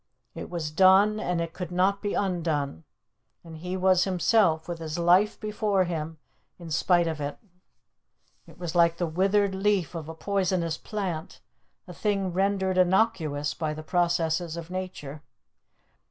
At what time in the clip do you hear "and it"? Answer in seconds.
1.19-1.53